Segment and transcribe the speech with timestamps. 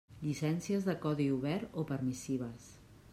[0.21, 2.67] Llicències de codi obert o permissives.